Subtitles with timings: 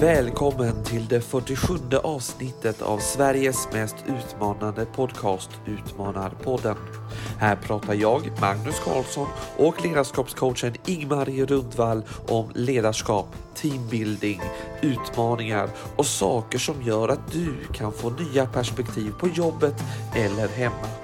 [0.00, 6.76] Välkommen till det 47 avsnittet av Sveriges mest utmanande podcast Utmanarpodden.
[7.38, 9.26] Här pratar jag, Magnus Karlsson
[9.56, 14.40] och ledarskapscoachen Ingmarie Rundvall om ledarskap, teambuilding,
[14.80, 19.74] utmaningar och saker som gör att du kan få nya perspektiv på jobbet
[20.14, 20.99] eller hemma.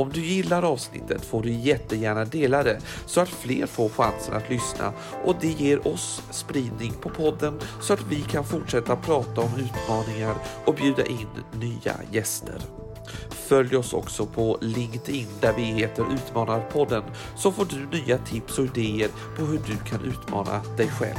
[0.00, 4.50] Om du gillar avsnittet får du jättegärna dela det så att fler får chansen att
[4.50, 4.92] lyssna
[5.24, 10.34] och det ger oss spridning på podden så att vi kan fortsätta prata om utmaningar
[10.64, 12.60] och bjuda in nya gäster.
[13.30, 17.02] Följ oss också på LinkedIn där vi heter Utmanarpodden
[17.36, 21.18] så får du nya tips och idéer på hur du kan utmana dig själv.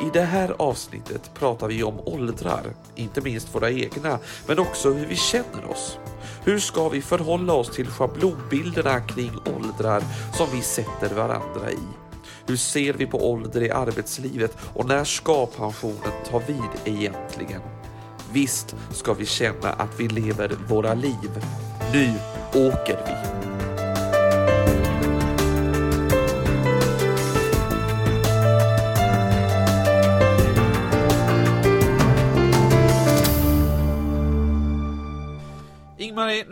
[0.00, 2.62] I det här avsnittet pratar vi om åldrar,
[2.94, 5.98] inte minst våra egna, men också hur vi känner oss.
[6.46, 10.02] Hur ska vi förhålla oss till schablonbilderna kring åldrar
[10.36, 11.78] som vi sätter varandra i?
[12.46, 17.62] Hur ser vi på ålder i arbetslivet och när ska pensionen ta vid egentligen?
[18.32, 21.44] Visst ska vi känna att vi lever våra liv.
[21.92, 22.14] Nu
[22.54, 23.45] åker vi!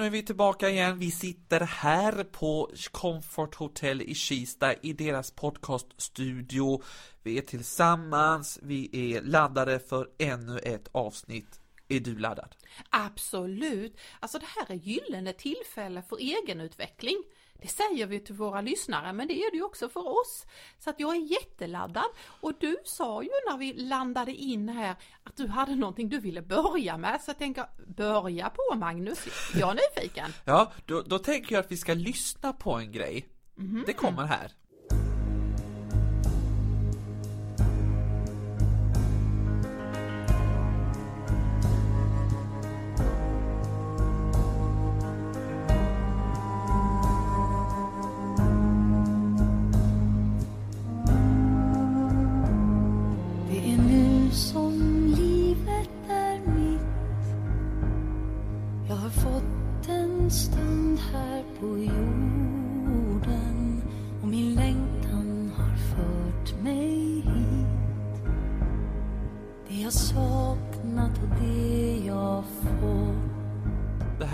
[0.04, 0.98] Nu är vi tillbaka igen.
[0.98, 6.82] Vi sitter här på Comfort Hotel i Kista i deras podcaststudio.
[7.22, 11.60] Vi är tillsammans, vi är laddade för ännu ett avsnitt.
[11.88, 12.54] Är du laddad?
[12.90, 13.98] Absolut!
[14.20, 17.22] Alltså det här är gyllene tillfälle för egenutveckling.
[17.62, 20.46] Det säger vi till våra lyssnare, men det är det ju också för oss.
[20.78, 22.04] Så att jag är jätteladdad.
[22.40, 26.42] Och du sa ju när vi landade in här att du hade någonting du ville
[26.42, 27.20] börja med.
[27.20, 29.18] Så jag tänker, börja på Magnus.
[29.54, 30.30] Jag är nyfiken.
[30.44, 33.28] ja, då, då tänker jag att vi ska lyssna på en grej.
[33.58, 33.84] Mm.
[33.86, 34.52] Det kommer här.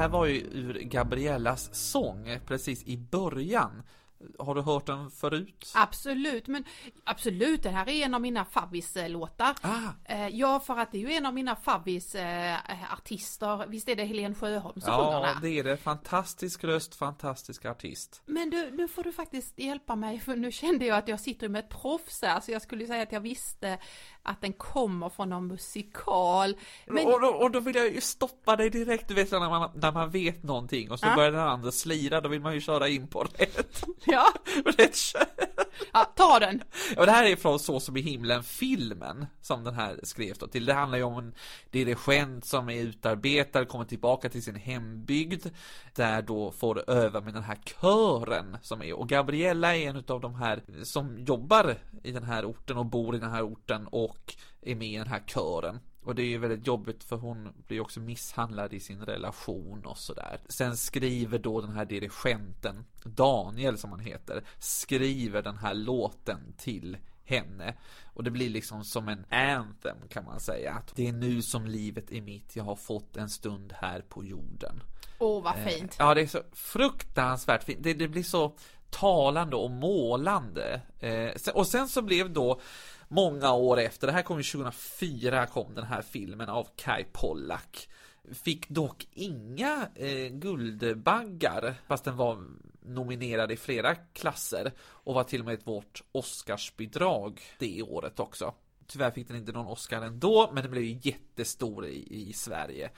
[0.00, 3.82] Här var ju ur Gabriellas sång precis i början.
[4.38, 5.72] Har du hört den förut?
[5.74, 6.64] Absolut, men
[7.04, 9.54] absolut, det här är en av mina favvislåtar.
[9.60, 9.78] Ah.
[10.04, 13.66] Eh, ja, för att det är ju en av mina favvisartister.
[13.66, 15.76] Visst är det Helen Sjöholm som sjunger Ja, det är det.
[15.76, 18.22] Fantastisk röst, fantastisk artist.
[18.26, 21.48] Men du, nu får du faktiskt hjälpa mig, för nu kände jag att jag sitter
[21.48, 23.78] med ett proffs här, så jag skulle säga att jag visste
[24.22, 26.54] att den kommer från någon musikal.
[26.86, 27.06] Men...
[27.06, 29.92] Och, då, och då vill jag ju stoppa dig direkt, du vet när man, när
[29.92, 31.14] man vet någonting och så ja.
[31.14, 33.84] börjar den andra slira, då vill man ju köra in på rätt.
[34.04, 34.26] Ja.
[34.64, 34.96] rätt
[35.92, 36.62] Ja, ta den!
[36.96, 40.46] Ja, det här är från Så som i himlen, filmen som den här skrevs då
[40.46, 40.66] till.
[40.66, 41.34] Det handlar ju om en
[41.70, 45.46] dirigent som är utarbetad, kommer tillbaka till sin hembygd,
[45.94, 48.92] där då får öva med den här kören som är.
[48.92, 53.16] Och Gabriella är en av de här som jobbar i den här orten och bor
[53.16, 54.09] i den här orten och
[54.62, 55.80] är med i den här kören.
[56.04, 59.98] Och det är ju väldigt jobbigt för hon blir också misshandlad i sin relation och
[59.98, 60.40] sådär.
[60.48, 66.96] Sen skriver då den här dirigenten, Daniel som han heter, skriver den här låten till
[67.24, 67.74] henne.
[68.14, 70.72] Och det blir liksom som en anthem kan man säga.
[70.72, 74.24] Att det är nu som livet är mitt, jag har fått en stund här på
[74.24, 74.82] jorden.
[75.18, 75.96] Åh, oh, vad eh, fint.
[75.98, 77.78] ja, det är så fruktansvärt fint.
[77.82, 78.56] Det, det blir så
[78.90, 80.80] talande och målande.
[80.98, 82.60] Eh, och sen så blev då
[83.10, 87.88] många år efter, det här kom ju 2004 kom den här filmen av Kai Pollak.
[88.32, 92.44] Fick dock inga eh, Guldbaggar, fast den var
[92.82, 98.54] nominerad i flera klasser och var till och med ett vårt Oscarsbidrag det året också.
[98.86, 102.90] Tyvärr fick den inte någon Oscar ändå, men den blev ju jättestor i, i Sverige.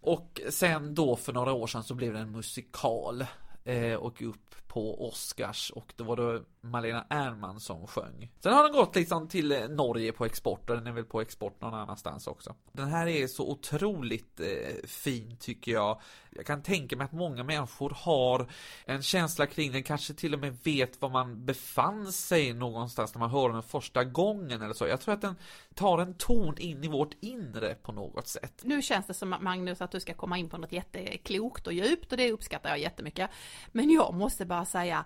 [0.00, 3.24] Och sen då för några år sedan så blev det en musikal
[3.64, 8.32] eh, och upp på Oscars och då var det Malena Ernman som sjöng.
[8.40, 11.20] Sen har den gått liksom till eh, Norge på export och den är väl på
[11.20, 12.54] export någon annanstans också.
[12.72, 16.00] Den här är så otroligt eh, fin tycker jag.
[16.30, 18.46] Jag kan tänka mig att många människor har
[18.84, 23.18] en känsla kring den, kanske till och med vet var man befann sig någonstans när
[23.18, 24.86] man hör den första gången eller så.
[24.86, 25.36] Jag tror att den
[25.74, 28.62] tar en ton in i vårt inre på något sätt.
[28.64, 32.12] Nu känns det som Magnus att du ska komma in på något jätteklokt och djupt
[32.12, 33.30] och det uppskattar jag jättemycket.
[33.72, 35.04] Men jag måste bara säga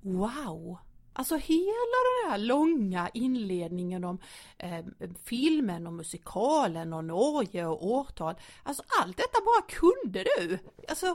[0.00, 0.78] Wow!
[1.16, 4.18] Alltså hela den här långa inledningen om
[4.58, 4.84] eh,
[5.24, 8.34] filmen och musikalen och Norge och årtal.
[8.62, 10.58] Alltså allt detta bara kunde du.
[10.88, 11.06] Alltså,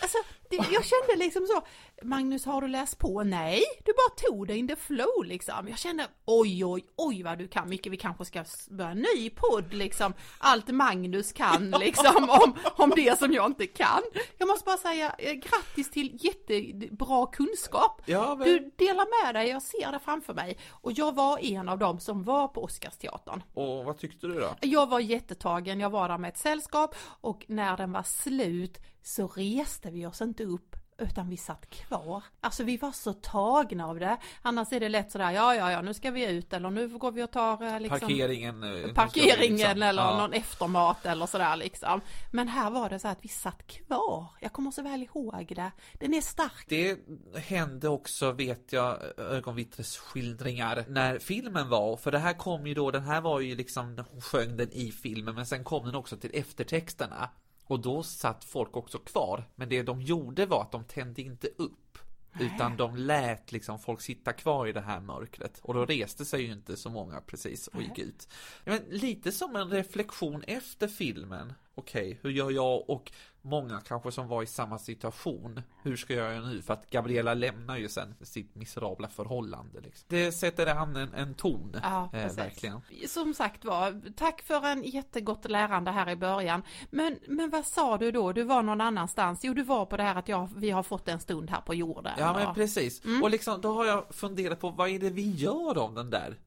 [0.00, 0.18] alltså
[0.50, 1.62] det, jag kände liksom så,
[2.02, 3.22] Magnus har du läst på?
[3.22, 5.68] Nej, du bara tog det in the flow liksom.
[5.68, 9.30] Jag kände oj oj oj vad du kan mycket, vi kanske ska börja en ny
[9.30, 10.12] podd liksom.
[10.38, 14.02] Allt Magnus kan liksom om, om det som jag inte kan.
[14.38, 18.02] Jag måste bara säga eh, grattis till jättebra kunskap.
[18.04, 18.48] Ja, men...
[18.48, 20.58] Du delar med dig, jag ser det framför mig.
[20.70, 23.42] Och jag var en av dem som var på Oscarsteatern.
[23.54, 24.54] Och vad tyckte du då?
[24.60, 29.26] Jag var jättetagen, jag var där med ett sällskap och när den var slut så
[29.26, 32.22] reste vi oss inte upp utan vi satt kvar.
[32.40, 34.16] Alltså vi var så tagna av det.
[34.42, 37.12] Annars är det lätt sådär, ja ja ja nu ska vi ut eller nu går
[37.12, 38.62] vi och tar eh, liksom, Parkeringen.
[38.84, 39.82] eh, parkeringen liksom.
[39.82, 40.16] eller Ja.
[40.18, 42.00] någon eftermat eller sådär liksom.
[42.32, 44.26] Men här var det så att vi satt kvar.
[44.40, 45.70] Jag kommer så väl ihåg det.
[45.92, 46.64] Den är stark.
[46.68, 46.98] Det
[47.34, 53.02] hände också, vet jag, ögonvittnesskildringar när filmen var, för det här kom ju då, den
[53.02, 56.30] här var ju liksom, hon sjöng den i filmen, men sen kom den också till
[56.34, 57.30] eftertexterna.
[57.68, 61.48] Och då satt folk också kvar, men det de gjorde var att de tände inte
[61.56, 61.98] upp.
[62.40, 65.58] Utan de lät liksom folk sitta kvar i det här mörkret.
[65.62, 68.28] Och då reste sig ju inte så många precis och gick ut.
[68.64, 71.52] Men lite som en reflektion efter filmen.
[71.74, 73.12] Okej, hur gör jag och
[73.48, 75.62] många kanske som var i samma situation.
[75.82, 76.62] Hur ska jag göra nu?
[76.62, 79.80] För att Gabriella lämnar ju sen sitt miserabla förhållande.
[79.80, 80.06] Liksom.
[80.08, 81.76] Det sätter an en, en ton.
[81.82, 82.80] Ja, eh, verkligen.
[83.08, 86.62] Som sagt var, tack för en jättegott lärande här i början.
[86.90, 88.32] Men, men vad sa du då?
[88.32, 89.40] Du var någon annanstans?
[89.42, 91.74] Jo, du var på det här att jag, vi har fått en stund här på
[91.74, 92.12] jorden.
[92.18, 93.04] Ja men precis.
[93.04, 93.22] Mm.
[93.22, 96.38] Och liksom då har jag funderat på vad är det vi gör om den där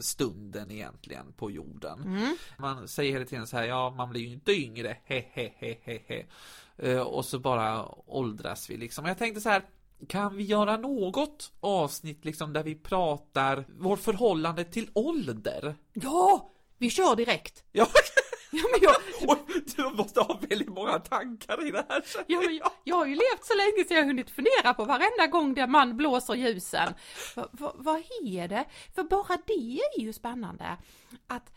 [0.00, 2.02] stunden egentligen på jorden.
[2.02, 2.36] Mm.
[2.58, 5.76] Man säger hela tiden så här, ja man blir ju inte yngre, he he he
[5.82, 6.24] he he.
[6.76, 9.06] Eh, och så bara åldras vi liksom.
[9.06, 9.62] Jag tänkte så här,
[10.08, 15.74] kan vi göra något avsnitt liksom där vi pratar vårt förhållande till ålder?
[15.92, 17.64] Ja, vi kör direkt.
[17.72, 17.86] Ja,
[18.54, 18.96] Ja, men jag,
[19.28, 22.04] Oj, du måste ha väldigt många tankar i det här.
[22.26, 24.84] ja, men jag, jag har ju levt så länge så jag har hunnit fundera på
[24.84, 26.94] varenda gång där man blåser ljusen.
[27.36, 28.64] Va, va, vad är det?
[28.94, 30.76] För bara det är ju spännande.
[31.26, 31.52] Att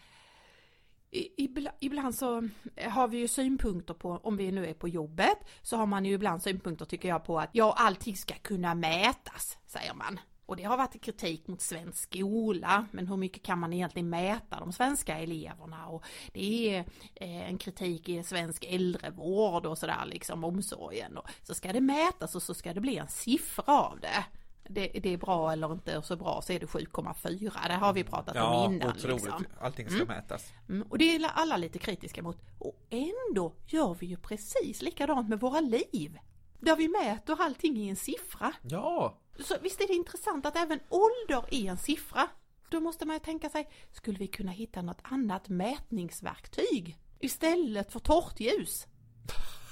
[1.80, 2.50] Ibland så
[2.90, 6.14] har vi ju synpunkter på, om vi nu är på jobbet, så har man ju
[6.14, 10.20] ibland synpunkter tycker jag på att ja, allting ska kunna mätas, säger man.
[10.48, 14.60] Och det har varit kritik mot svensk skola, men hur mycket kan man egentligen mäta
[14.60, 15.88] de svenska eleverna?
[15.88, 16.04] Och
[16.34, 16.80] det är
[17.16, 21.18] eh, en kritik i svensk äldrevård och sådär liksom, omsorgen.
[21.18, 24.26] Och så ska det mätas och så ska det bli en siffra av det.
[24.70, 28.04] Det, det är bra eller inte så bra så är det 7,4, det har vi
[28.04, 28.90] pratat om innan.
[28.90, 29.24] otroligt.
[29.24, 29.46] Liksom.
[29.60, 30.54] Allting ska mätas.
[30.70, 32.38] Mm, och det är alla lite kritiska mot.
[32.60, 36.20] Och ändå gör vi ju precis likadant med våra liv.
[36.60, 38.54] Där vi mäter allting i en siffra.
[38.62, 42.28] Ja, Så visst är det intressant att även ålder är en siffra.
[42.70, 46.98] Då måste man ju tänka sig, skulle vi kunna hitta något annat mätningsverktyg?
[47.20, 48.88] Istället för torrt ljus?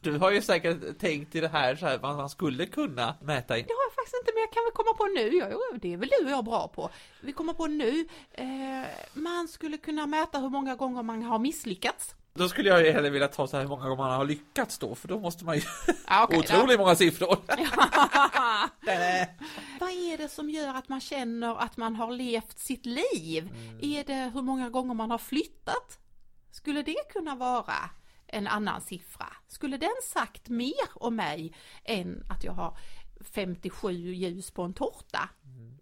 [0.00, 3.58] Du har ju säkert tänkt i det här så här vad man skulle kunna mäta
[3.58, 3.64] in.
[3.68, 5.30] Det har jag faktiskt inte, men jag kan väl komma på nu.
[5.80, 6.90] Det är väl du och jag bra på.
[7.20, 8.06] Vi kommer på nu.
[8.32, 12.14] Eh, man skulle kunna mäta hur många gånger man har misslyckats.
[12.38, 14.78] Då skulle jag ju hellre vilja ta så här hur många gånger man har lyckats
[14.78, 15.62] då, för då måste man ju
[16.08, 16.40] Ja, okej, då.
[16.56, 17.28] otroligt många siffror.
[19.80, 23.50] Vad är det som gör att man känner att man har levt sitt liv?
[23.82, 25.98] Är det hur många gånger man har flyttat?
[26.50, 27.74] Skulle det kunna vara
[28.26, 29.26] en annan siffra?
[29.48, 31.54] Skulle den sagt mer om mig
[31.84, 32.78] än att jag har
[33.20, 35.28] 57 ljus på en tårta?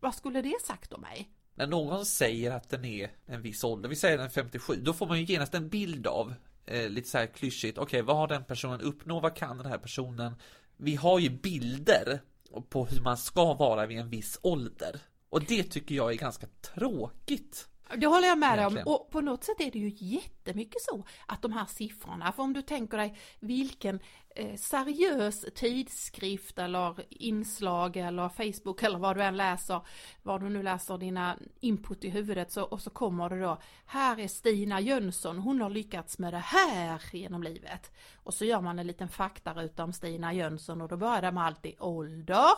[0.01, 1.31] Vad skulle det sagt om mig?
[1.57, 4.93] När någon säger att den är en viss ålder, vi säger den är 57, då
[4.93, 6.35] får man ju genast en bild av,
[6.67, 9.79] eh, lite så här klyschigt, okej vad har den personen uppnått, vad kan den här
[9.79, 10.35] personen?
[10.77, 12.21] Vi har ju bilder
[12.69, 15.01] på hur man ska vara vid en viss ålder.
[15.29, 17.69] Och det tycker jag är ganska tråkigt.
[17.95, 21.05] Det håller jag med dig om och på något sätt är det ju jättemycket så
[21.27, 24.01] att de här siffrorna, för om du tänker dig vilken
[24.37, 29.81] eh, seriös tidskrift eller inslag eller Facebook eller vad du än läser,
[30.23, 34.21] vad du nu läser dina input i huvudet så, och så kommer det då, här
[34.21, 37.93] är Stina Jönsson, hon har lyckats med det här genom livet.
[38.15, 41.45] Och så gör man en liten faktaruta om Stina Jönsson och då börjar det med
[41.45, 42.51] alltid ålder.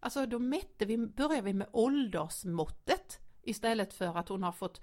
[0.00, 4.80] Alltså då mätte vi, börjar vi med åldersmåttet istället för att hon har fått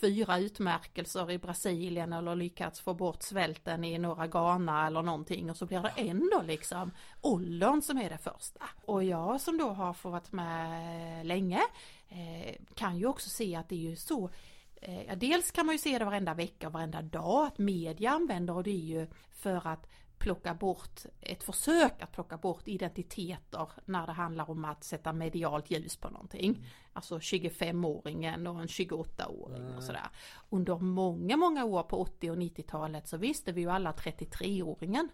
[0.00, 5.56] fyra utmärkelser i Brasilien eller lyckats få bort svälten i norra Ghana eller någonting och
[5.56, 8.64] så blir det ändå liksom åldern som är det första.
[8.84, 11.60] Och jag som då har fått varit med länge
[12.08, 14.30] eh, kan ju också se att det är ju så
[14.76, 18.10] eh, Ja, dels kan man ju se det varenda vecka och varenda dag att media
[18.10, 19.86] använder och det är ju för att
[20.24, 25.70] plocka bort, ett försök att plocka bort identiteter när det handlar om att sätta medialt
[25.70, 26.66] ljus på någonting.
[26.92, 30.06] Alltså 25-åringen och en 28-åring och sådär.
[30.50, 35.08] Under många, många år på 80 och 90-talet så visste vi ju alla 33-åringen.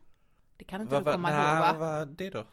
[0.56, 1.72] Det kan inte Va, du va, komma nej, ihåg va?
[1.72, 2.44] vad var det då?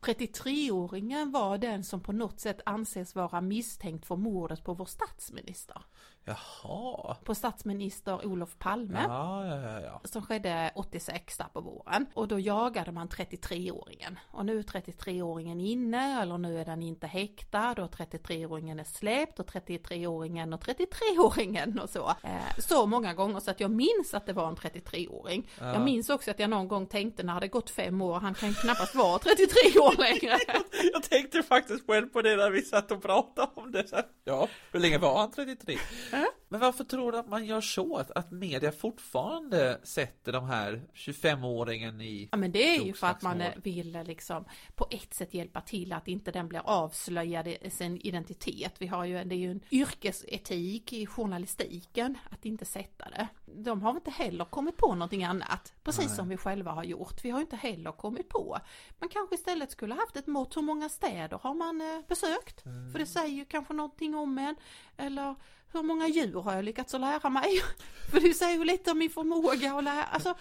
[0.00, 5.82] 33-åringen var den som på något sätt anses vara misstänkt för mordet på vår statsminister.
[6.24, 7.16] Jaha.
[7.24, 9.04] På statsminister Olof Palme.
[9.08, 10.00] Ja, ja, ja.
[10.04, 12.06] Som skedde 86 där på våren.
[12.14, 14.16] Och då jagade man 33-åringen.
[14.30, 19.40] Och nu är 33-åringen inne, eller nu är den inte häktad och 33-åringen är släppt
[19.40, 22.08] och 33-åringen och 33-åringen och så.
[22.22, 25.50] Eh, så många gånger så att jag minns att det var en 33-åring.
[25.58, 28.54] Jag minns också att jag någon gång tänkte när det gått fem år, han kan
[28.54, 30.38] knappast vara 33 år längre.
[30.92, 33.84] Jag tänkte faktiskt själv på det när vi satt och pratade om det.
[34.24, 35.78] Ja, hur länge var han 33?
[36.20, 36.30] Huh?
[36.52, 37.96] Men varför tror du att man gör så?
[37.96, 43.06] Att, att media fortfarande sätter de här 25-åringen i Ja men det är ju för
[43.06, 47.70] att man vill liksom på ett sätt hjälpa till att inte den blir avslöjad i
[47.70, 48.74] sin identitet.
[48.78, 53.28] Vi har ju, det är ju en yrkesetik i journalistiken att inte sätta det.
[53.46, 57.24] De har inte heller kommit på någonting annat, precis som vi själva har gjort.
[57.24, 58.58] Vi har inte heller kommit på.
[58.98, 62.62] Man kanske istället skulle haft ett mått, hur många städer har man eh, besökt?
[62.92, 64.56] För det säger ju kanske någonting om en.
[64.96, 65.34] Eller
[65.72, 67.50] hur många djur har jag lyckats att lära mig?
[68.10, 70.04] För det säger ju lite om min förmåga att lära.
[70.04, 70.34] Alltså,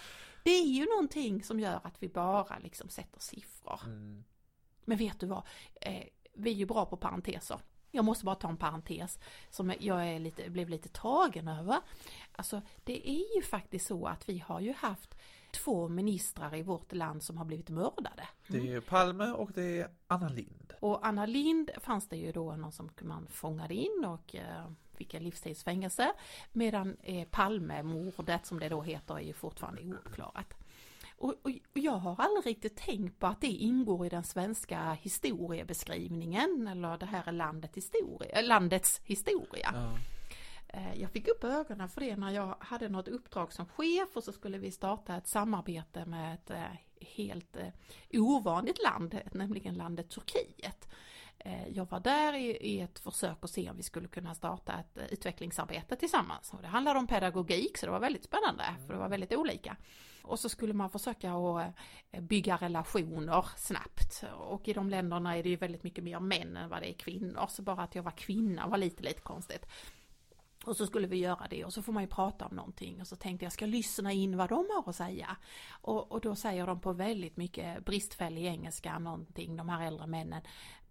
[0.43, 3.81] det är ju någonting som gör att vi bara liksom sätter siffror.
[3.85, 4.23] Mm.
[4.85, 5.43] Men vet du vad?
[5.81, 6.03] Eh,
[6.33, 7.59] vi är ju bra på parenteser.
[7.91, 11.81] Jag måste bara ta en parentes som jag är lite, blev lite tagen över.
[12.31, 15.15] Alltså det är ju faktiskt så att vi har ju haft
[15.51, 18.27] två ministrar i vårt land som har blivit mördade.
[18.47, 20.73] Det är Palme och det är Anna Lind.
[20.79, 25.13] Och Anna Lind fanns det ju då någon som man fångade in och eh, fick
[25.13, 26.11] en livstidsfängelse.
[26.51, 30.53] Medan eh, Palmemordet som det då heter är ju fortfarande ouppklarat.
[31.17, 34.97] Och, och, och jag har aldrig riktigt tänkt på att det ingår i den svenska
[35.01, 39.71] historiebeskrivningen eller det här är landet historia, landets historia.
[39.73, 39.97] Ja.
[40.73, 44.23] Eh, jag fick upp ögonen för det när jag hade något uppdrag som chef och
[44.23, 47.67] så skulle vi starta ett samarbete med ett eh, helt eh,
[48.13, 50.87] ovanligt land, nämligen landet Turkiet.
[51.67, 55.95] Jag var där i, ett försök att se om vi skulle kunna starta ett utvecklingsarbete
[55.95, 56.53] tillsammans.
[56.53, 59.77] Och det handlade om pedagogik så det var väldigt spännande för det var väldigt olika.
[60.23, 61.75] Och så skulle man försöka att
[62.21, 64.23] bygga relationer snabbt.
[64.37, 66.93] Och i de länderna är det ju väldigt mycket mer män än vad det är
[66.93, 67.47] kvinnor.
[67.49, 69.65] Så bara att jag var kvinna var lite, lite konstigt.
[70.65, 73.07] Och så skulle vi göra det och så får man ju prata om någonting och
[73.07, 75.37] så tänkte jag ska lyssna in vad de har att säga.
[75.69, 80.41] Och, och då säger de på väldigt mycket bristfällig engelska någonting, de här äldre männen.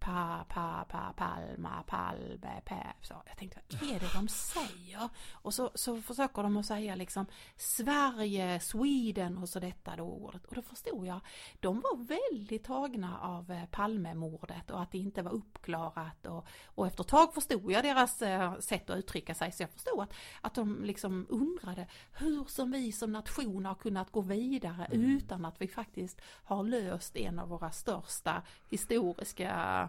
[0.00, 2.93] Pa, pa, pa, palma, palbe, pä.
[3.02, 5.09] Så jag tänkte, vad är det de säger?
[5.33, 7.26] Och så, så försöker de att säga liksom
[7.57, 10.45] Sverige, Sweden och så detta då ordet.
[10.45, 11.21] Och då förstod jag,
[11.61, 16.26] de var väldigt tagna av eh, Palmemordet och att det inte var uppklarat.
[16.26, 19.71] Och, och efter ett tag förstod jag deras eh, sätt att uttrycka sig så jag
[19.71, 24.88] förstod att, att de liksom undrade hur som vi som nation har kunnat gå vidare
[24.90, 29.88] utan att vi faktiskt har löst en av våra största historiska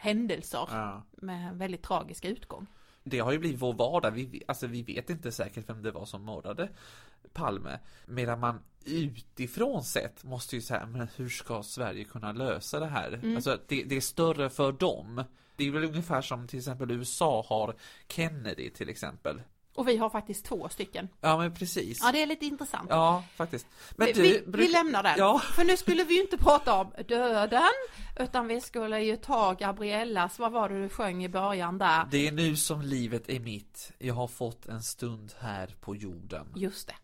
[0.00, 1.02] händelser Ja.
[1.12, 2.66] med en väldigt tragisk utgång.
[3.04, 4.10] Det har ju blivit vår vardag.
[4.10, 6.68] Vi, alltså, vi vet inte säkert vem det var som mördade
[7.32, 7.78] Palme.
[8.06, 13.34] Medan man utifrån sett måste ju säga, men hur ska Sverige kunna lösa det här?
[13.36, 15.24] Alltså det, det är större för dem.
[15.56, 17.74] Det är väl ungefär som till exempel USA har
[18.08, 19.42] Kennedy till exempel.
[19.74, 21.08] Och vi har faktiskt två stycken.
[21.20, 22.00] Ja men precis.
[22.02, 22.86] Ja, det är lite intressant.
[22.90, 23.66] Ja, faktiskt.
[23.96, 25.14] Men vi, du, vi, vi bruk- lämnar den.
[25.18, 25.38] Ja.
[25.38, 27.62] För nu skulle vi ju inte prata om döden,
[28.16, 32.06] utan vi skulle ju ta Gabriellas, vad var det du sjöng i början där?
[32.10, 33.92] Det är nu som livet är mitt.
[33.98, 36.46] Jag har fått en stund här på jorden.
[36.56, 36.94] Just det.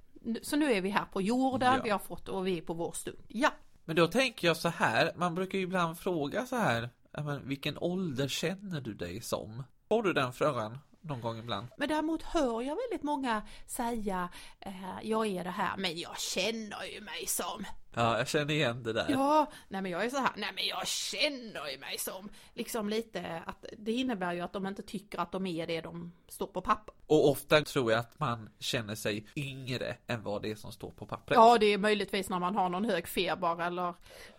[0.42, 1.80] Så nu är vi här på jorden, Ja.
[1.84, 3.18] vi har fått och vi är på vår stund.
[3.28, 3.50] Ja,
[3.84, 7.78] Men då tänker jag så här, man brukar ju ibland fråga så här, men vilken
[7.78, 9.62] ålder känner du dig som?
[9.88, 11.66] Får du den frågan någon gång ibland?
[11.76, 14.28] men däremot hör jag väldigt många säga,
[14.60, 14.72] eh,
[15.02, 17.64] jag är det här, men jag känner ju mig som.
[17.94, 19.06] Ja, jag känner igen det där.
[19.08, 22.28] Ja, nej men jag är så här, nej men jag känner ju mig som.
[22.54, 26.12] Liksom lite att det innebär ju att de inte tycker att de är det de
[26.28, 26.94] står på papper.
[27.06, 30.90] Och ofta tror jag att man känner sig yngre än vad det är som står
[30.90, 31.36] på pappret.
[31.36, 33.94] Ja, det är möjligtvis när man har någon hög feber eller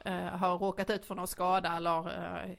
[0.06, 2.52] eh, har råkat ut för någon skada eller eh,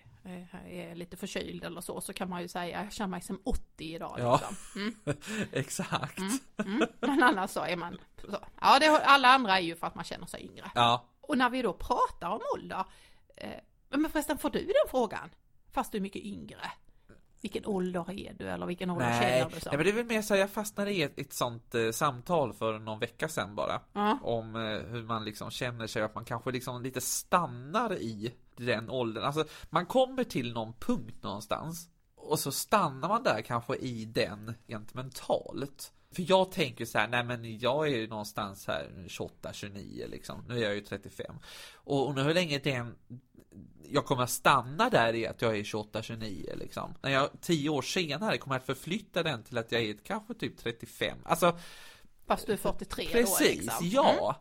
[0.66, 3.62] är lite förkyld eller så, så kan man ju säga jag känner mig som 80
[3.94, 4.16] idag.
[4.18, 4.40] Ja.
[4.40, 4.56] Liksom.
[4.82, 4.94] Mm,
[5.52, 6.18] Exakt.
[6.64, 6.88] mm.
[7.00, 8.38] Men annars så är man så.
[8.60, 10.70] Ja, det, alla andra är ju för att man känner sig yngre.
[10.74, 12.84] Ja, Och när vi då pratar om ålder,
[13.36, 13.50] eh,
[13.90, 15.30] men förresten får du den frågan?
[15.72, 16.70] Fast du är mycket yngre.
[17.40, 19.68] Vilken ålder är du eller vilken ålder Nej, känner du så?
[19.68, 21.90] nej, men det är väl mer så här, jag fastnade i ett, ett sånt eh,
[21.90, 23.80] samtal för någon vecka sedan bara.
[23.92, 24.18] Ja.
[24.22, 28.90] Om eh, hur man liksom känner sig, att man kanske liksom lite stannar i den
[28.90, 29.24] åldern.
[29.24, 31.88] Alltså, man kommer till någon punkt någonstans.
[32.16, 35.92] Och så stannar man där kanske i den rent mentalt.
[36.10, 40.44] För jag tänker så här, nej men jag är ju någonstans här 28, 29 liksom.
[40.48, 41.34] Nu är jag ju 35.
[41.74, 42.94] Och undrar hur länge den
[43.90, 46.94] jag kommer att stanna där i att jag är 28, 29 liksom.
[47.02, 50.58] När jag tio år senare kommer att förflytta den till att jag är kanske typ
[50.58, 51.18] 35.
[51.24, 51.58] Alltså
[52.26, 53.88] Fast du är 43 precis, då liksom.
[53.88, 54.36] ja.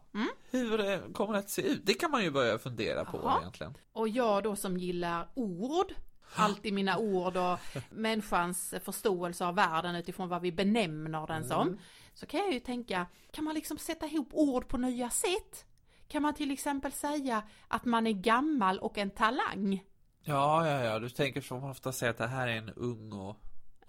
[0.52, 1.82] Hur eh, kommer det att se ut?
[1.86, 3.40] Det kan man ju börja fundera på Jaha.
[3.40, 3.78] egentligen.
[3.94, 5.94] Och jag då som gillar ord,
[6.36, 11.78] alltid mina ord och människans förståelse av världen utifrån vad vi benämner den som.
[12.14, 15.66] Så kan jag ju tänka, kan man liksom sätta ihop ord på nya sätt?
[16.08, 19.84] Kan man till exempel säga att man är gammal och en talang?
[20.22, 23.38] Ja, ja, ja, du tänker som ofta säger att det här är en ung och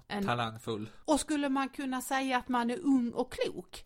[0.09, 0.91] En, talangfull.
[1.05, 3.85] och skulle man kunna säga att man är ung och klok?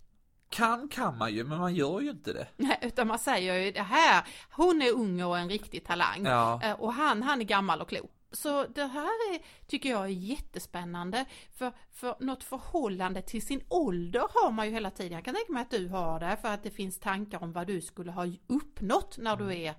[0.48, 2.48] Kan kan man ju, men man gör ju inte det.
[2.56, 6.24] Nej, utan man säger ju det här, hon är ung och en riktig talang.
[6.24, 6.60] Ja.
[6.62, 8.11] Eh, Och han, han är gammal och klok.
[8.32, 11.24] Så det här är, tycker jag är jättespännande.
[11.54, 15.12] För, för något förhållande till sin ålder har man ju hela tiden.
[15.12, 17.66] Jag kan tänka mig att du har det för att det finns tankar om vad
[17.66, 19.74] du skulle ha uppnått när du är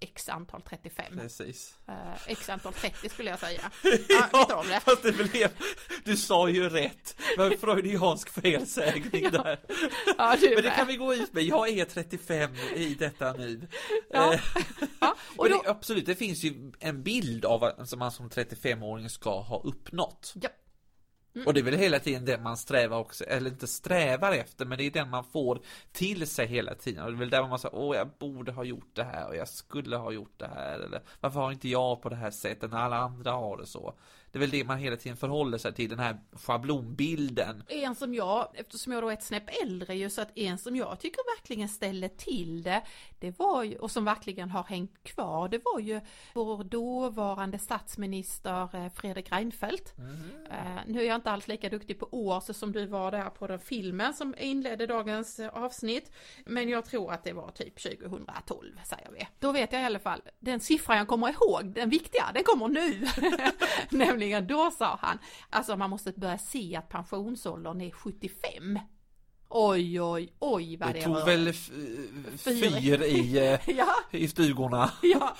[0.00, 1.04] x antal 35.
[1.18, 1.74] Precis.
[1.88, 1.94] Eh,
[2.26, 3.70] x antal 30 skulle jag säga.
[4.08, 4.80] Ja, vet du om det?
[4.80, 5.48] fast det blev,
[6.04, 7.16] du sa ju rätt.
[7.36, 9.60] Det var en freudiansk felsägning där.
[10.18, 10.76] Ja, du Men det med.
[10.76, 11.42] kan vi gå ut med.
[11.42, 13.68] Jag är 35 i detta nu.
[14.10, 14.34] Ja.
[14.34, 14.40] Eh,
[15.00, 18.30] Ja, och Men då, det, absolut, det finns ju en bild av vad man som
[18.30, 20.32] 35-åring ska ha uppnått.
[20.40, 20.48] ja,
[21.46, 24.78] och det är väl hela tiden det man strävar också, eller inte strävar efter, men
[24.78, 25.60] det är den man får
[25.92, 27.04] till sig hela tiden.
[27.04, 29.36] Och det är väl där man säger, åh jag borde ha gjort det här och
[29.36, 30.78] jag skulle ha gjort det här.
[30.78, 33.94] Eller varför har inte jag på det här sättet när alla andra har det så?
[34.34, 37.62] Det är väl det man hela tiden förhåller sig till, den här schablonbilden.
[37.68, 40.76] en som jag, eftersom jag då är ett snäpp äldre ju, så att en som
[40.76, 42.82] jag tycker verkligen ställer till det,
[43.24, 46.00] det var ju, och som verkligen har hängt kvar, det var ju
[46.34, 49.94] vår dåvarande statsminister eh, Fredrik Reinfeldt.
[50.50, 53.30] Eh, nu är jag inte alls lika duktig på år så som du var där
[53.30, 56.12] på den filmen som inledde dagens eh, avsnitt,
[56.46, 59.28] men jag tror att det var typ 2012 säger vi.
[59.38, 62.68] Då vet jag i alla fall, den siffran jag kommer ihåg, den viktiga, den kommer
[62.68, 63.06] nu.
[63.98, 65.18] Nämligen då sa han,
[65.50, 68.78] alltså man måste börja se att pensionsåldern är 75.
[69.48, 71.24] Oj, oj, oj vad det, Det tog rör.
[71.26, 72.80] väl Fyr.
[72.80, 74.90] fyr i, eh, Ja, i stugorna.
[75.02, 75.36] ja.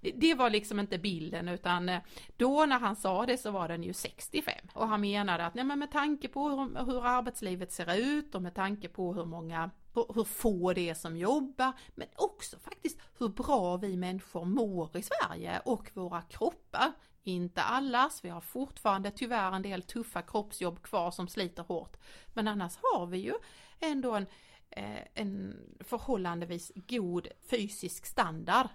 [0.00, 2.00] Det, det var liksom inte bilden utan eh,
[2.36, 5.64] då när han sa det så var den ju 65 och han menade att nej,
[5.64, 9.70] men med tanke på hur, hur arbetslivet ser ut och med tanke på hur många
[9.94, 14.96] hur, hur få det är som jobbar men också faktiskt hur bra vi människor mår
[14.96, 16.92] i Sverige och våra kroppar.
[17.28, 21.96] Inte allas, vi har fortfarande tyvärr en del tuffa kroppsjobb kvar som sliter hårt.
[22.34, 23.34] Men annars har vi ju
[23.80, 24.26] ändå en,
[24.70, 28.68] eh, en förhållandevis god fysisk standard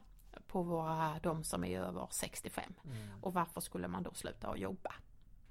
[0.48, 2.74] på våra, de som är över 65.
[3.22, 4.94] Och varför skulle man då sluta att jobba?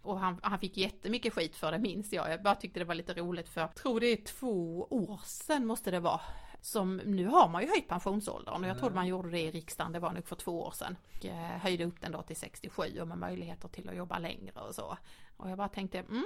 [0.02, 2.30] Och han, han fick jättemycket skit för det minns jag.
[2.30, 5.66] Jag bara tyckte det var lite roligt för jag tror det är två år sedan
[5.66, 6.20] måste det vara.
[6.64, 9.92] Som, nu har man ju höjt pensionsåldern och jag trodde man gjorde det i riksdagen,
[9.92, 10.96] det var nog för två år sedan.
[11.18, 14.61] Och, eh, höjde upp den då till 67 och med möjligheter till att jobba längre
[14.61, 14.96] och så.
[15.37, 16.25] Och jag bara tänkte, mm,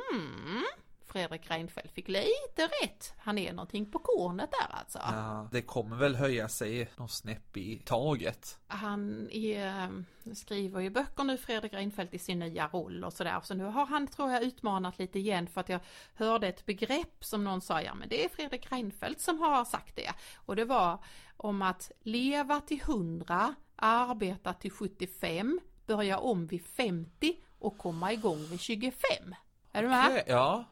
[1.07, 3.15] Fredrik Reinfeldt fick lite rätt.
[3.19, 4.99] Han är någonting på kornet där alltså.
[5.03, 8.59] Ja, det kommer väl höja sig någon snäpp i taget.
[8.67, 13.41] Han är, skriver ju böcker nu, Fredrik Reinfeldt, i sin nya roll och sådär.
[13.43, 15.81] Så nu har han, tror jag, utmanat lite igen för att jag
[16.15, 19.97] hörde ett begrepp som någon sa, ja men det är Fredrik Reinfeldt som har sagt
[19.97, 20.13] det.
[20.37, 20.99] Och det var
[21.37, 28.47] om att leva till 100, arbeta till 75, börja om vid 50 och komma igång
[28.51, 29.35] vid 25.
[29.73, 30.07] Är du med?
[30.07, 30.65] Okej, Ja,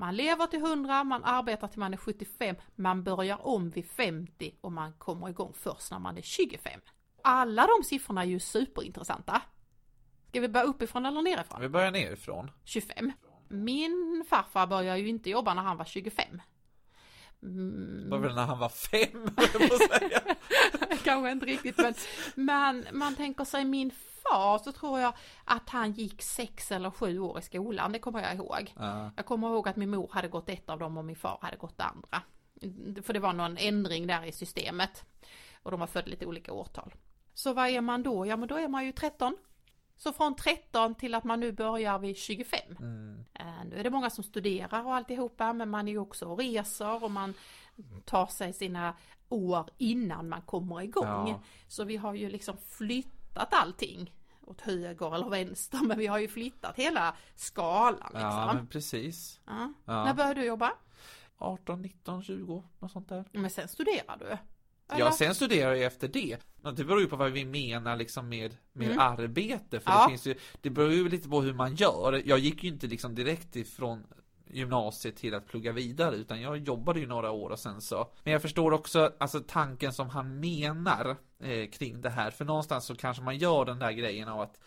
[0.00, 4.54] Man lever till 100, man arbetar till man är 75, man börjar om vid 50
[4.60, 6.80] och man kommer igång först när man är 25.
[7.22, 9.42] Alla de siffrorna är ju superintressanta.
[10.28, 11.60] Ska vi börja uppifrån eller nerifrån?
[11.60, 12.50] vi börjar nerifrån.
[12.64, 13.12] 25.
[13.48, 16.42] Min farfar började ju inte jobba när han var 25.
[17.42, 19.30] Mm, var väl när han var fem,
[19.98, 20.36] säga.
[21.04, 21.94] kanske inte riktigt men
[22.34, 23.90] man, man tänker sig min
[24.22, 25.12] far så tror jag
[25.44, 28.74] att han gick sex eller sju år i skolan, det kommer jag ihåg.
[28.78, 29.10] Ja.
[29.16, 31.56] Jag kommer ihåg att min mor hade gått ett av dem och min far hade
[31.56, 32.22] gått det andra.
[33.02, 35.04] För det var någon ändring där i systemet.
[35.62, 36.94] Och de var födda lite olika årtal.
[37.34, 38.26] Så vad är man då?
[38.26, 39.36] Ja men då är man ju 13.
[39.98, 42.60] Så från 13 till att man nu börjar vid 25.
[42.78, 43.24] Mm.
[43.34, 46.38] Eh, Nu är det många som studerar och alltihopa men man är ju också och
[46.38, 47.34] reser och man
[48.04, 48.94] tar sig sina
[49.28, 51.28] år innan man kommer igång.
[51.28, 51.40] Ja.
[51.68, 56.28] Så vi har ju liksom flyttat allting åt höger eller vänster men vi har ju
[56.28, 58.20] flyttat hela skalan liksom.
[58.20, 59.40] Ja, men precis.
[59.46, 59.72] Ja.
[59.84, 60.04] Ja.
[60.04, 60.72] När började du jobba?
[61.38, 63.24] 18, 19, 20, något sånt där.
[63.32, 64.38] Men sen studerar du?
[64.88, 65.00] Eller?
[65.04, 66.36] Ja, sen studerar jag efter det.
[66.76, 68.98] Det beror ju på vad vi menar liksom med, med Mm.
[68.98, 69.80] arbete.
[69.80, 70.02] För Ja.
[70.02, 72.22] det finns ju, det beror ju lite på hur man gör.
[72.24, 74.06] Jag gick ju inte liksom direkt ifrån
[74.50, 78.32] gymnasiet till att plugga vidare utan jag jobbade ju några år och sen så Men
[78.32, 82.94] jag förstår också alltså tanken som han menar eh, kring det här för någonstans så
[82.94, 84.60] kanske man gör den där grejen av att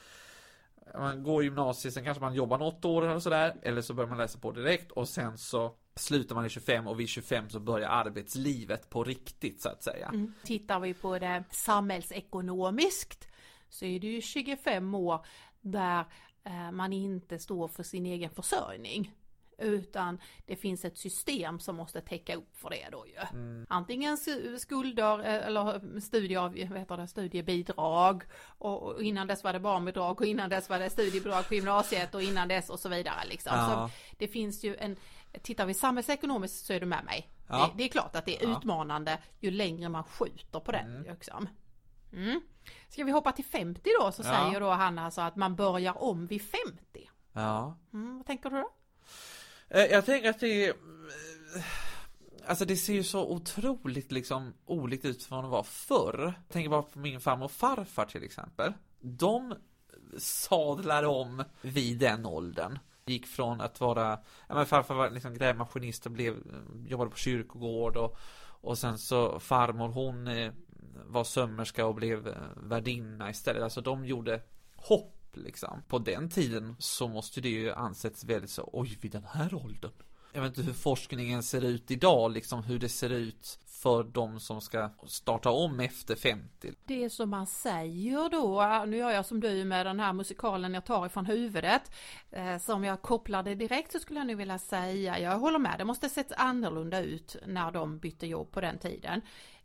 [0.99, 4.17] man går gymnasiet, sen kanske man jobbar något år eller sådär eller så börjar man
[4.17, 7.89] läsa på direkt och sen så slutar man i 25 och vid 25 så börjar
[7.89, 10.07] arbetslivet på riktigt så att säga.
[10.07, 10.33] Mm.
[10.43, 13.27] Tittar vi på det samhällsekonomiskt
[13.69, 15.25] så är det ju 25 år
[15.61, 16.05] där
[16.43, 19.11] eh, man inte står för sin egen försörjning.
[19.57, 23.15] Utan det finns ett system som måste täcka upp för det då ju.
[23.69, 28.23] Antingen s- skulder eh, eller studier, studiebidrag
[28.57, 32.15] och och innan dess var det barnbidrag och innan dess var det studiebidrag på gymnasiet
[32.15, 33.53] och innan dess och så vidare liksom.
[33.55, 33.89] Ja.
[33.89, 34.95] Så det finns ju en,
[35.41, 37.29] tittar vi samhällsekonomiskt så är du med mig.
[37.47, 37.57] Ja.
[37.57, 38.57] Det, det är klart att det är Ja.
[38.57, 41.49] utmanande ju längre man skjuter på den liksom.
[42.13, 42.41] Mm.
[42.89, 44.45] Ska vi hoppa till 50 då så Ja.
[44.47, 47.09] säger då han alltså att man börjar om vid 50.
[47.33, 47.77] Ja.
[47.93, 48.69] Mm, vad tänker du då?
[49.69, 51.63] Eh, Jag tänker att det är eh,
[52.47, 56.33] Alltså det ser ju så otroligt liksom olikt ut från vad det var förr.
[56.45, 58.73] Jag tänker bara på min farmor och farfar till exempel.
[58.99, 59.53] De
[60.17, 62.79] sadlar om vid den åldern.
[63.05, 66.35] Gick från att vara, ja men farfar var liksom grävmaskinist och blev,
[66.87, 70.51] jobbade på kyrkogård och, och sen så farmor hon eh,
[71.05, 73.63] var sömmerska och blev eh, värdinna istället.
[73.63, 74.41] Alltså de gjorde
[74.75, 75.81] hopp liksom.
[75.87, 79.91] På den tiden så måste det ju ansetts väldigt så, oj vid den här åldern.
[80.33, 84.39] Jag vet inte hur forskningen ser ut idag, liksom hur det ser ut för de
[84.39, 86.71] som ska starta om efter 50.
[86.85, 90.85] Det som man säger då, nu gör jag som du med den här musikalen jag
[90.85, 91.91] tar ifrån huvudet,
[92.31, 95.85] eh, som jag kopplade direkt så skulle jag nu vilja säga, jag håller med, det
[95.85, 99.21] måste sett annorlunda ut när de bytte jobb på den tiden.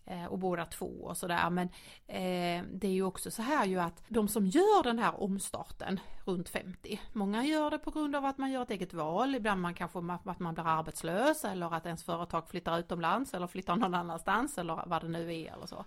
[0.08, 1.68] Eh, och båda två och sådär men
[2.06, 6.00] eh, det är ju också så här ju att de som gör den här omstarten
[6.24, 9.60] runt 50, många gör det på grund av att man gör ett eget val, ibland
[9.60, 13.94] man kanske att man blir arbetslös eller att ens företag flyttar utomlands eller flyttar någon
[13.94, 15.84] annanstans eller vad det nu är eller så.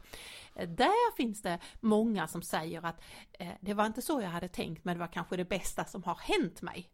[0.56, 3.02] Eh, där finns det många som säger att
[3.32, 6.04] eh, det var inte så jag hade tänkt men det var kanske det bästa som
[6.04, 6.90] har hänt mig.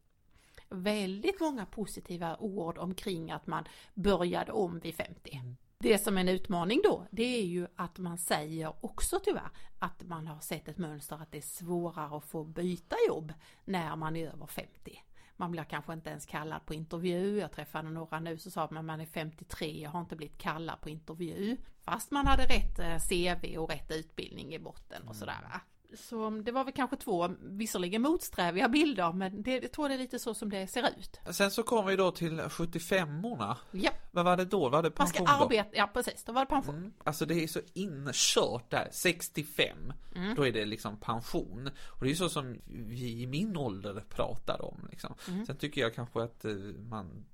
[0.69, 5.41] Väldigt många positiva ord omkring att man började om vid 50.
[5.77, 10.03] Det som är en utmaning då, det är ju att man säger också tyvärr att
[10.03, 13.33] man har sett ett mönster att det är svårare att få byta jobb
[13.65, 15.01] när man är över 50.
[15.37, 17.39] Man blir kanske inte ens kallad på intervju.
[17.39, 20.81] Jag träffade några nu som sa att man är 53 jag har inte blivit kallad
[20.81, 21.57] på intervju.
[21.81, 25.61] Fast man hade rätt eh, CV och rätt utbildning i botten och sådär.
[25.95, 29.99] Så det var väl kanske två, visserligen motsträviga bilder, men det, jag tror det är
[29.99, 31.19] lite så som det ser ut.
[31.31, 33.55] Sen så kommer vi då till 75orna.
[33.71, 34.69] Ja, Vad var det då?
[34.69, 35.45] Var det man ska pension då?
[35.45, 36.75] arbeta, ja precis, då var det pension.
[36.75, 36.93] Mm.
[37.03, 40.35] Alltså det är så inkört där, 65 Mm.
[40.35, 44.65] Då är det liksom pension Och det är så som vi i min ålder pratar
[44.65, 45.15] om liksom.
[45.27, 45.45] Mm.
[45.45, 46.53] Sen tycker jag kanske att eh,
[46.89, 47.25] man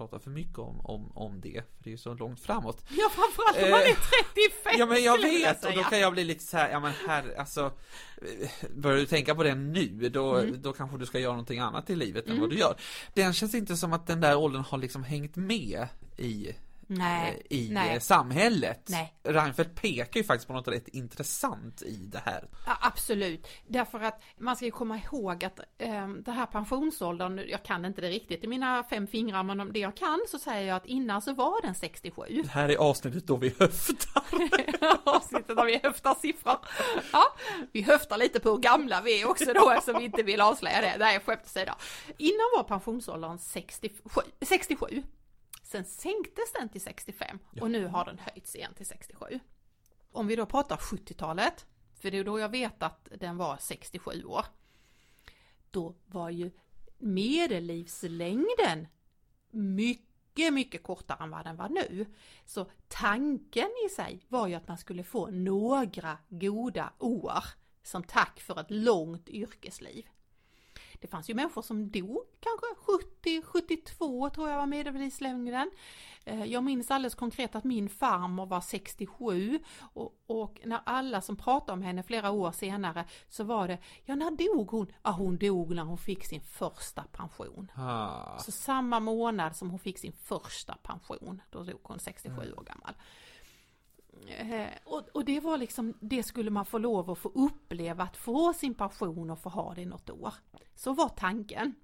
[0.00, 2.84] pratar för mycket om, om, om det För det är så långt framåt.
[2.88, 3.94] Ja framförallt om man Eh, är
[4.64, 6.92] 35 Ja men jag vet och då kan jag bli lite så här, ja men
[7.06, 7.72] här, alltså
[8.22, 10.62] eh, Börjar du tänka på det nu, då, Mm.
[10.62, 12.74] då kanske du ska göra någonting annat i livet än vad du gör.
[13.14, 15.86] Den känns inte som att den där åldern har liksom hängt med
[16.16, 16.48] i
[16.92, 18.00] Nej, eh, i nej.
[18.00, 18.88] samhället.
[18.88, 19.14] Nej.
[19.22, 22.48] Reinfeldt pekar ju faktiskt på något rätt intressant i det här.
[22.66, 27.62] Ja, absolut, därför att man ska ju komma ihåg att eh, det här pensionsåldern, jag
[27.62, 30.68] kan inte det riktigt i mina fem fingrar, men om det jag kan så säger
[30.68, 32.22] jag att innan så var den 67.
[32.42, 34.22] Det här är avsnittet då vi höftar.
[35.16, 36.58] Avsnittet där vi höftar siffror.
[37.12, 37.22] Ja,
[37.72, 40.80] vi höftar lite på hur gamla vi är också då eftersom vi inte vill avslöja
[40.80, 40.96] det.
[40.98, 41.72] Nej, skämt åsido.
[42.18, 44.20] Innan var pensionsåldern 67.
[44.42, 45.02] 67.
[45.70, 49.40] Sen sänktes den till 65 och nu har den höjts igen till 67.
[50.12, 51.66] Om vi då pratar 70-talet,
[52.00, 54.44] för det är då jag vet att den var 67 år.
[55.70, 56.50] Då var ju
[56.98, 58.86] medellivslängden
[59.50, 62.06] mycket, mycket kortare än vad den var nu.
[62.46, 67.44] Så tanken i sig var ju att man skulle få några goda år
[67.82, 70.08] som tack för ett långt yrkesliv.
[71.00, 75.70] Det fanns ju människor som dog kanske 70, 72 tror jag var medellivslängden.
[76.24, 79.58] Eh, Jag minns alldeles konkret att min farmor var 67
[79.94, 84.14] och, och när alla som pratade om henne flera år senare så var det, ja
[84.14, 84.92] när dog hon?
[85.02, 87.70] Ja hon dog när hon fick sin första pension.
[87.74, 88.38] Ah.
[88.38, 92.94] Så samma månad som hon fick sin första pension, då dog hon 67 år gammal.
[94.28, 98.16] Eh, och, och det var liksom, det skulle man få lov att få uppleva, att
[98.16, 100.34] få sin pension och få ha det i något år.
[100.74, 101.74] Så var tanken.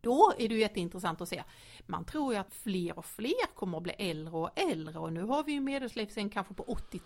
[0.00, 1.42] Då är det ju jätteintressant att se.
[1.86, 5.22] Man tror ju att fler och fler kommer att bli äldre och äldre och nu
[5.22, 7.04] har vi ju medellivslängd kanske på 83.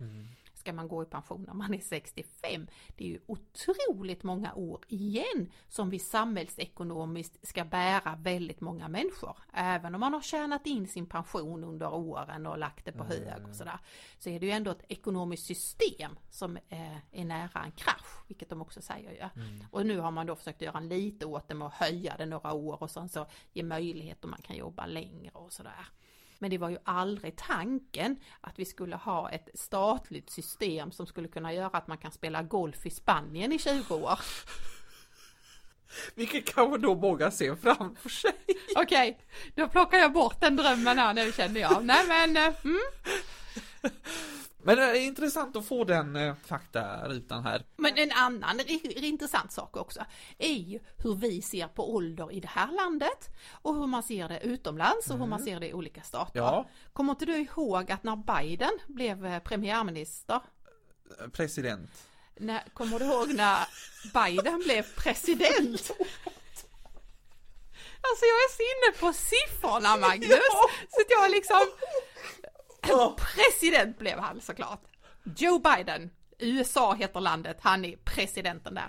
[0.00, 0.26] Mm
[0.62, 2.66] ska man gå i pension när man är 65.
[2.96, 9.36] Det är ju otroligt många år igen som vi samhällsekonomiskt ska bära väldigt många människor.
[9.52, 13.16] Även om man har tjänat in sin pension under åren och lagt det på mm.
[13.16, 13.78] hög och sådär.
[14.18, 16.58] Så är det ju ändå ett ekonomiskt system som
[17.12, 19.42] är nära en krasch, vilket de också säger ju.
[19.42, 19.64] Mm.
[19.70, 22.52] Och nu har man då försökt göra lite åt det med att höja det några
[22.52, 25.86] år och sen så ge möjlighet och man kan jobba längre och sådär.
[26.42, 31.28] Men det var ju aldrig tanken att vi skulle ha ett statligt system som skulle
[31.28, 34.18] kunna göra att man kan spela golf i Spanien i 20 år.
[36.14, 38.32] Vilket kanske då många ser framför sig.
[38.76, 39.14] Okej, okay,
[39.54, 41.84] då plockar jag bort den drömmen här nu känner jag.
[41.84, 42.80] Nej men, eh, mm.
[44.64, 47.64] Men det är intressant att få den eh, faktarutan här.
[47.76, 50.04] Men en annan intressant sak också
[50.38, 54.28] är ju hur vi ser på ålder i det här landet och hur man ser
[54.28, 55.44] det utomlands och hur man mm.
[55.44, 56.40] ser det i olika stater.
[56.40, 56.68] Ja.
[56.92, 60.40] Kommer inte du ihåg att när Biden blev eh, premiärminister?
[61.32, 61.90] President.
[62.36, 63.58] När, kommer du ihåg när
[64.14, 65.90] Biden blev president?
[68.04, 70.68] Alltså jag är så inne på siffrorna Magnus, ja.
[70.90, 71.60] så att jag liksom
[73.16, 74.82] President blev han såklart.
[75.36, 78.88] Joe Biden, USA heter landet, han är presidenten där.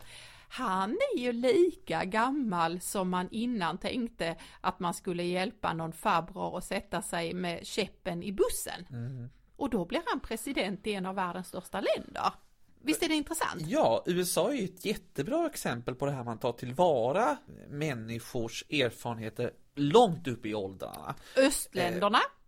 [0.49, 6.57] Han är ju lika gammal som man innan tänkte att man skulle hjälpa någon farbror
[6.57, 8.85] att sätta sig med käppen i bussen.
[8.89, 9.29] Mm.
[9.55, 12.33] Och då blir han president i en av världens största länder.
[12.81, 13.61] Visst är det intressant?
[13.61, 17.37] Ja, USA är ju ett jättebra exempel på det här man tar tillvara
[17.69, 21.15] människors erfarenheter långt upp i åldrarna.
[21.37, 22.42] Östländerna eh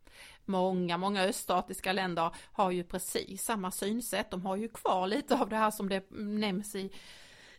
[0.46, 4.32] Många, många öststatiska länder har ju precis samma synsätt.
[4.32, 6.92] De har ju kvar lite av det här som det nämns i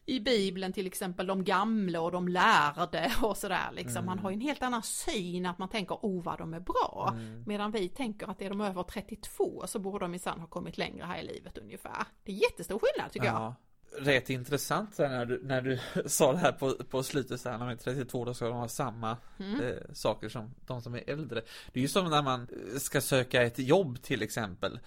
[0.08, 3.96] i Bibeln till exempel, de gamla och de lärde och sådär liksom.
[3.96, 4.06] Mm.
[4.06, 7.08] Man har ju en helt annan syn att man tänker, oh vad de är bra.
[7.12, 7.44] Mm.
[7.46, 11.04] Medan vi tänker att är de över 32 så borde de minsann ha kommit längre
[11.04, 12.06] här i livet ungefär.
[12.24, 13.54] Det är jättestor skillnad tycker ja.
[13.98, 17.64] Rätt intressant när du, när du sa det här på, på slutet så här, när
[17.64, 19.60] man är 32 då ska de ha samma mm.
[19.60, 21.42] eh, saker som de som är äldre.
[21.72, 24.78] Det är ju som när man ska söka ett jobb till exempel.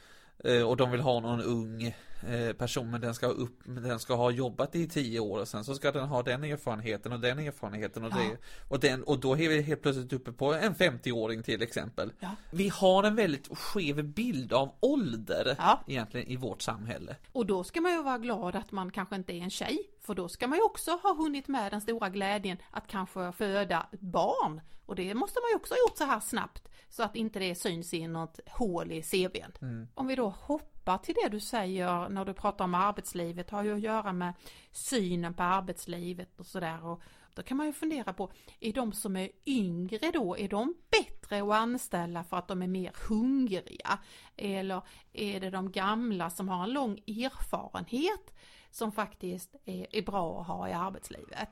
[0.44, 1.94] Eh, och de vill ha någon ung
[2.28, 5.64] Eh, person men den ska, upp, den ska ha jobbat i tio år och sen
[5.64, 8.18] så ska den ha den erfarenheten och den erfarenheten och ja.
[8.18, 12.12] det och, den, och då är vi helt plötsligt uppe på en 50-åring till exempel.
[12.20, 12.36] Ja.
[12.52, 15.84] Vi har en väldigt skev bild av ålder ja.
[15.88, 17.16] egentligen i vårt samhälle.
[17.32, 20.16] Och då ska man ju vara glad att man kanske inte är en tjej för
[20.16, 24.02] då ska man ju också ha hunnit med den stora glädjen att kanske föda ett
[24.02, 27.40] barn och det måste man ju också ha gjort så här snabbt så att inte
[27.40, 29.52] det syns i något hål i CVn.
[29.62, 29.88] Mm.
[29.94, 33.74] Om vi då hoppar till det du säger när du pratar om arbetslivet har ju
[33.74, 34.34] att göra med
[34.72, 36.86] synen på arbetslivet och sådär.
[36.86, 37.02] Och
[37.34, 41.42] då kan man ju fundera på, är de som är yngre då, är de bättre
[41.42, 44.00] att anställa för att de är mer hungriga?
[44.36, 44.82] Eller
[45.14, 48.34] är det de gamla som har en lång erfarenhet
[48.72, 51.50] som faktiskt är, är bra att ha i arbetslivet?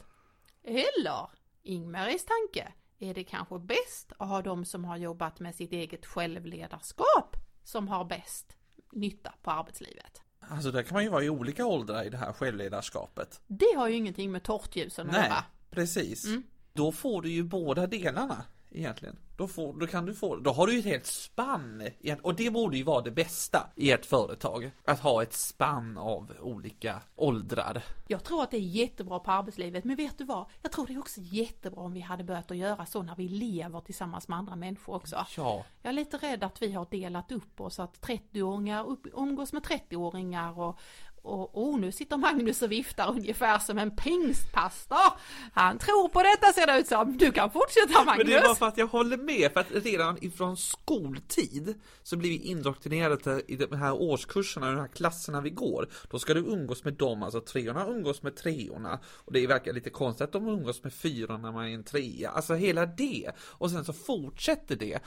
[0.64, 1.30] Eller,
[1.64, 6.06] Ingmaris tanke, är det kanske bäst att ha de som har jobbat med sitt eget
[6.06, 8.58] självledarskap som har bäst
[8.92, 10.22] nytta på arbetslivet.
[10.40, 13.42] Alltså det kan man ju vara i olika åldrar i det här självledarskapet.
[13.48, 15.30] Det har ju ingenting med tårtljusen att göra.
[15.30, 16.26] Nej, precis.
[16.26, 16.44] Mm.
[16.74, 19.20] Då får du ju båda delarna egentligen.
[19.38, 21.90] Då, får, då kan du få, då har du ju ett helt spann
[22.22, 24.72] och det borde ju vara det bästa i ett företag.
[24.86, 27.84] Att ha ett spann av olika åldrar.
[28.08, 30.46] Jag tror att det är jättebra på arbetslivet, men vet du vad?
[30.62, 33.28] Jag tror det är också jättebra om vi hade börjat att göra så när vi
[33.28, 35.26] lever tillsammans med andra människor också.
[35.38, 35.66] Ja.
[35.82, 40.60] Jag är lite rädd att vi har delat upp oss, att 30-åringar umgås med 30-åringar
[40.60, 40.80] och
[41.28, 45.20] och oh, nu sitter Magnus och viftar ungefär som en pingstpastor.
[45.54, 47.18] Han tror på detta ser det ut som.
[47.18, 48.18] Du kan fortsätta Magnus.
[48.18, 52.18] Men det är bara för att jag håller med, för att redan ifrån skoltid så
[52.18, 55.90] blir vi indoktrinerade i de här årskurserna, de här klasserna vi går.
[56.10, 59.00] Då ska du umgås med dem, alltså treorna umgås med treorna.
[59.06, 62.30] Och det verkar lite konstigt att de umgås med fyrorna när man är en trea.
[62.30, 63.32] Alltså hela det.
[63.40, 65.00] Och sen så fortsätter det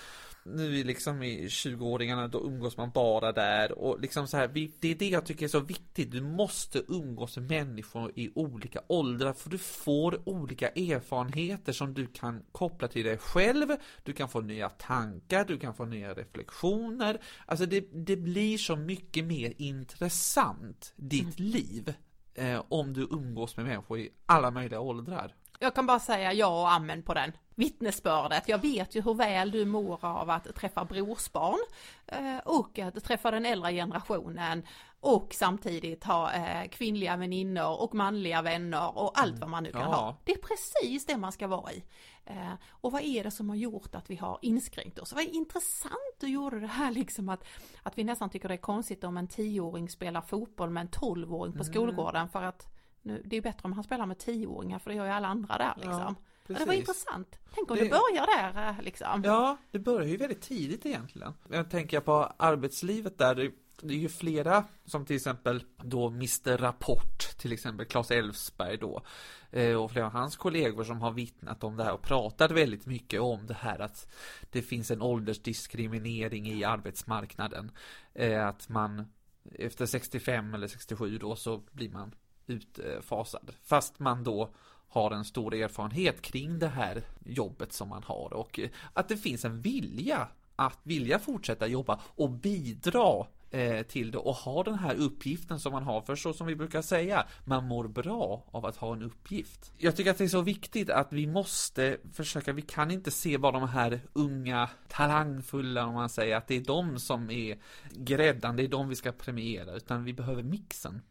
[0.57, 4.49] nu är liksom i 20-åringarna, då umgås man bara där och liksom så här,
[4.81, 6.11] det är det jag tycker är så viktigt.
[6.11, 12.07] Du måste umgås med människor i olika åldrar för du får olika erfarenheter som du
[12.07, 13.69] kan koppla till dig själv.
[14.03, 17.21] Du kan få nya tankar, du kan få nya reflektioner.
[17.47, 21.51] Alltså det, det blir så mycket mer intressant, ditt mm.
[21.51, 21.95] liv,
[22.35, 25.35] eh, om du umgås med människor i alla möjliga åldrar.
[25.63, 28.49] Jag kan bara säga ja och amen på den vittnesbördet.
[28.49, 31.59] Jag vet ju hur väl du mår av att träffa brorsbarn
[32.07, 34.63] eh, och att träffa den äldre generationen
[35.01, 39.81] och samtidigt ha eh, kvinnliga väninnor och manliga vänner och allt vad man nu kan
[39.81, 39.87] Ja.
[39.87, 40.17] ha.
[40.25, 41.85] Det är precis det man ska vara i.
[42.25, 45.13] Eh, och vad är det som har gjort att vi har inskränkt oss?
[45.13, 47.45] Vad är intressant du gjorde det här liksom att,
[47.83, 51.53] att vi nästan tycker det är konstigt om en tioåring spelar fotboll med en tolvåring
[51.53, 52.67] på skolgården för att
[53.03, 55.59] nu, det är bättre om han spelar med tioåringar för det gör ju alla andra
[55.59, 56.17] där liksom.
[56.47, 57.39] Ja, det var intressant.
[57.55, 59.23] Tänk om Det- det, börjar där eh, liksom.
[59.25, 61.33] Ja, det börjar ju väldigt tidigt egentligen.
[61.51, 63.51] Jag tänker på arbetslivet där, det,
[63.83, 69.03] det är ju flera som till exempel då Mr Rapport, till exempel Claes Elfsberg då,
[69.51, 72.87] eh, och flera av hans kollegor som har vittnat om det här och pratat väldigt
[72.87, 74.13] mycket om det här att
[74.51, 77.71] det finns en åldersdiskriminering i arbetsmarknaden.
[78.15, 79.13] Eh, Att man
[79.59, 82.15] efter 65 eller 67 då så blir man
[82.51, 83.53] utfasad.
[83.63, 84.51] Fast man då
[84.89, 89.17] har en stor erfarenhet kring det här jobbet som man har och eh, att det
[89.17, 94.75] finns en vilja att vilja fortsätta jobba och bidra eh, till det och ha den
[94.75, 98.67] här uppgiften som man har för så som vi brukar säga man mår bra av
[98.67, 99.73] att ha en uppgift.
[99.79, 103.39] Jag tycker att det är så viktigt att vi måste försöka, vi kan inte se
[103.39, 107.59] bara de här unga talangfulla om man säger att det är de som är
[107.91, 111.03] gräddan, det är de vi ska premiera utan vi behöver mixen.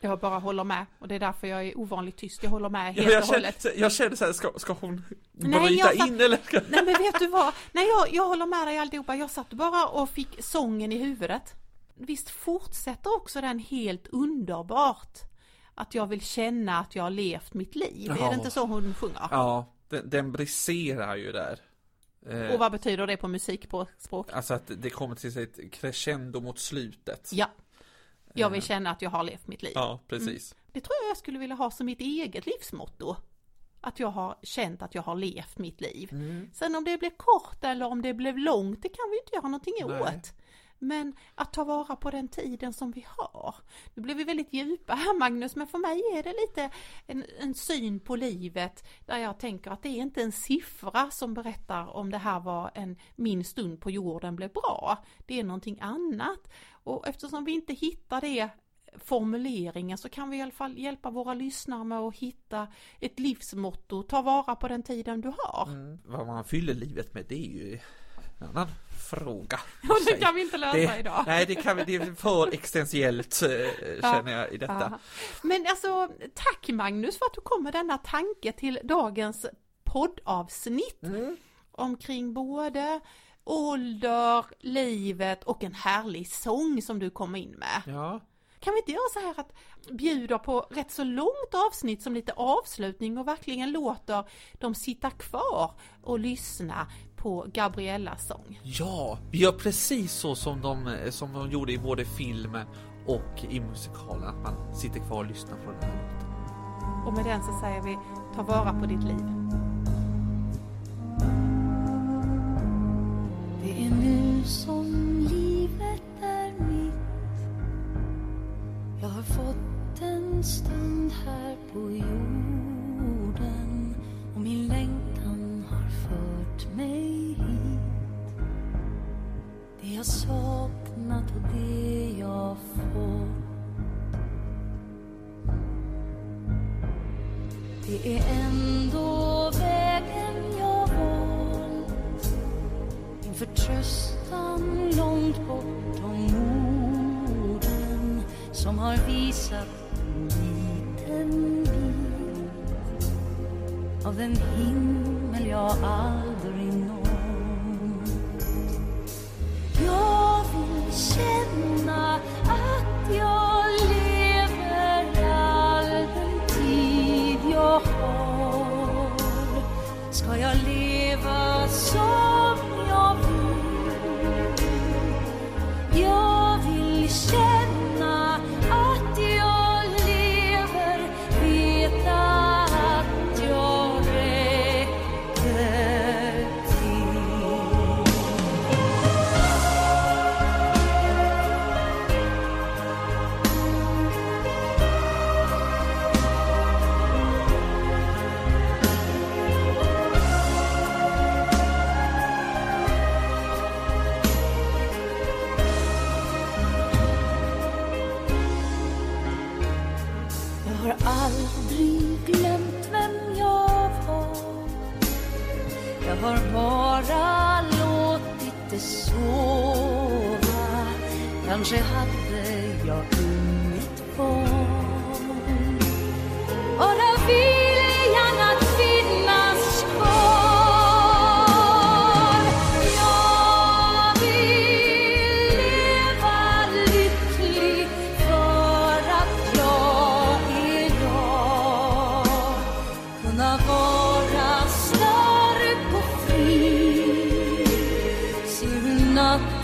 [0.00, 2.42] Jag bara håller med och det är därför jag är ovanligt tyst.
[2.42, 3.62] Jag håller med Ja, helt jag, och hållet.
[3.62, 6.36] känner, jag känner så här, ska, ska hon Nej, bryta jag satt- in eller?
[6.44, 6.60] Ska...
[6.68, 7.54] Nej men vet du vad?
[7.72, 9.16] Nej jag, jag håller med dig alltihopa.
[9.16, 11.42] Jag satt bara och fick sången i huvudet.
[11.94, 15.18] Visst fortsätter också den helt underbart?
[15.74, 18.10] Att jag vill känna att jag har levt mitt liv.
[18.10, 18.28] Är Ja.
[18.28, 19.28] det inte så hon sjunger?
[19.30, 21.58] Ja, den, den briserar ju där.
[22.30, 24.32] Eh, Och vad betyder det på musikspråk?
[24.32, 27.30] Alltså att det kommer till ett crescendo mot slutet.
[27.32, 27.46] Ja.
[28.40, 29.72] Jag vill känna att jag har levt mitt liv.
[29.74, 30.54] Ja, precis.
[30.72, 33.16] Det tror jag jag skulle vilja ha som mitt eget livsmotto.
[33.80, 36.08] Att jag har känt att jag har levt mitt liv.
[36.12, 36.50] Mm.
[36.54, 39.48] Sen om det blev kort eller om det blev långt, det kan vi inte göra
[39.48, 40.00] någonting Nej.
[40.00, 40.32] åt.
[40.78, 43.54] Men att ta vara på den tiden som vi har.
[43.94, 46.70] Nu blev vi väldigt djupa här Magnus, men för mig är det lite
[47.06, 51.34] en, en syn på livet där jag tänker att det är inte en siffra som
[51.34, 55.04] berättar om det här var en, min stund på jorden blev bra.
[55.26, 56.48] Det är någonting annat.
[56.70, 58.50] Och eftersom vi inte hittar det
[58.96, 62.68] formuleringen så kan vi i alla fall hjälpa våra lyssnare med att hitta
[63.00, 65.68] ett livsmotto, ta vara på den tiden du har.
[65.68, 65.98] Mm.
[66.06, 67.78] Vad man fyller livet med, det är ju
[68.38, 68.68] en annan
[69.10, 69.60] fråga.
[69.82, 71.24] Och det kan vi inte lösa det, idag.
[71.26, 74.88] Nej, det kan vi, det är för existentiellt eh, känner jag i detta.
[74.92, 74.98] Ja.
[75.42, 79.46] Men alltså, tack Magnus för att du kom med denna tanke till dagens
[79.84, 81.36] poddavsnitt Mm.
[81.72, 83.00] omkring både
[83.44, 87.82] ålder, livet och en härlig sång som du kom in med.
[87.86, 88.20] Ja,
[88.60, 89.52] Kan vi inte göra så här att
[89.90, 95.70] bjuda på rätt så långt avsnitt som lite avslutning och verkligen låter dem sitta kvar
[96.02, 96.86] och lyssna
[97.22, 98.60] på Gabriellas sång?
[98.62, 102.66] ja, vi gör precis så som de, som de gjorde i både filmen
[103.06, 106.28] och i musikalen, att man sitter kvar och lyssnar på den här låten.
[107.06, 107.98] Och med den så säger vi,
[108.34, 109.24] ta vara på ditt liv.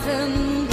[0.04, 0.63] Stark